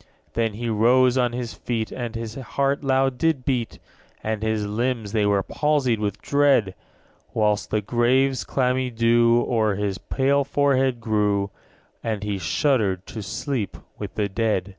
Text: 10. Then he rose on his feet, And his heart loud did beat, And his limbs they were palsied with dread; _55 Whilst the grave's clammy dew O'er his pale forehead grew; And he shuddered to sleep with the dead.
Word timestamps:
10. 0.00 0.06
Then 0.32 0.52
he 0.54 0.68
rose 0.68 1.16
on 1.16 1.30
his 1.32 1.54
feet, 1.54 1.92
And 1.92 2.16
his 2.16 2.34
heart 2.34 2.82
loud 2.82 3.16
did 3.18 3.44
beat, 3.44 3.78
And 4.20 4.42
his 4.42 4.66
limbs 4.66 5.12
they 5.12 5.24
were 5.26 5.44
palsied 5.44 6.00
with 6.00 6.20
dread; 6.20 6.74
_55 7.28 7.34
Whilst 7.34 7.70
the 7.70 7.80
grave's 7.80 8.42
clammy 8.42 8.90
dew 8.90 9.46
O'er 9.48 9.76
his 9.76 9.98
pale 9.98 10.42
forehead 10.42 11.00
grew; 11.00 11.52
And 12.02 12.24
he 12.24 12.36
shuddered 12.36 13.06
to 13.06 13.22
sleep 13.22 13.76
with 13.96 14.16
the 14.16 14.28
dead. 14.28 14.74